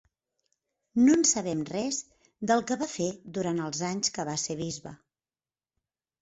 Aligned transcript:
No 1.01 1.17
en 1.17 1.25
sabem 1.31 1.59
res 1.73 1.99
del 2.53 2.63
que 2.71 2.77
va 2.79 2.87
fer 2.95 3.11
durant 3.37 3.61
els 3.67 3.83
anys 3.91 4.13
que 4.17 4.27
va 4.31 4.35
ser 4.47 4.57
bisbe. 4.65 4.97